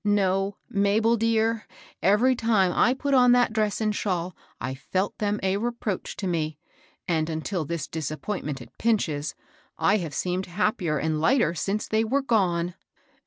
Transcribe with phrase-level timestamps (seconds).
[0.03, 1.67] No, Mabel dear,
[2.01, 6.25] eve^ tim^ I put on that dress and shawl I felt them a reproach to
[6.25, 6.57] me,
[7.07, 9.35] and, until this (Usappointment at Pinch's,
[9.77, 10.47] I haye seemed MR.
[10.47, 10.57] PINCH AND COMPANY.
[10.87, 12.73] 367 happier and lighter since they were gone.